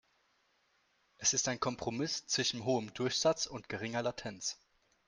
Es 1.19 1.33
ist 1.33 1.47
ein 1.47 1.59
Kompromiss 1.59 2.25
zwischen 2.25 2.65
hohem 2.65 2.91
Durchsatz 2.95 3.45
und 3.45 3.69
geringer 3.69 4.01
Latenz. 4.01 4.57